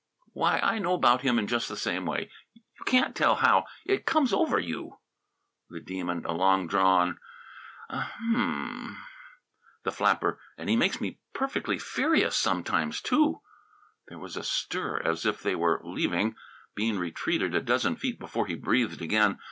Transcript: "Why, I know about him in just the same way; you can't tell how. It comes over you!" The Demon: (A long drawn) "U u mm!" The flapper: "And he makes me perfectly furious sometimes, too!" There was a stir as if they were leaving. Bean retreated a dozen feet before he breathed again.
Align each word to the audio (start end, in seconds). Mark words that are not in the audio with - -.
"Why, 0.33 0.57
I 0.63 0.79
know 0.79 0.95
about 0.95 1.21
him 1.21 1.37
in 1.37 1.45
just 1.45 1.69
the 1.69 1.77
same 1.77 2.07
way; 2.07 2.31
you 2.55 2.83
can't 2.87 3.15
tell 3.15 3.35
how. 3.35 3.65
It 3.85 4.03
comes 4.07 4.33
over 4.33 4.57
you!" 4.59 4.97
The 5.69 5.79
Demon: 5.79 6.25
(A 6.25 6.31
long 6.31 6.65
drawn) 6.65 7.19
"U 7.91 7.97
u 8.31 8.35
mm!" 8.35 8.95
The 9.83 9.91
flapper: 9.91 10.41
"And 10.57 10.71
he 10.71 10.75
makes 10.75 10.99
me 10.99 11.19
perfectly 11.33 11.77
furious 11.77 12.35
sometimes, 12.35 12.99
too!" 12.99 13.43
There 14.07 14.17
was 14.17 14.35
a 14.35 14.43
stir 14.43 14.97
as 15.03 15.23
if 15.27 15.43
they 15.43 15.53
were 15.53 15.79
leaving. 15.83 16.35
Bean 16.73 16.97
retreated 16.97 17.53
a 17.53 17.61
dozen 17.61 17.95
feet 17.95 18.17
before 18.17 18.47
he 18.47 18.55
breathed 18.55 19.03
again. 19.03 19.37